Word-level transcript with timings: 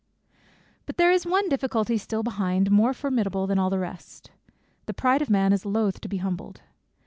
_But 0.87 0.97
there 0.97 1.11
is 1.11 1.27
one 1.27 1.47
difficulty 1.47 1.95
still 1.99 2.23
behind, 2.23 2.71
more 2.71 2.91
formidable 2.91 3.45
than 3.45 3.59
all 3.59 3.69
the 3.69 3.77
rest. 3.77 4.31
The 4.87 4.95
pride 4.95 5.21
of 5.21 5.29
man 5.29 5.53
is 5.53 5.63
loth 5.63 6.01
to 6.01 6.09
be 6.09 6.17
humbled. 6.17 6.63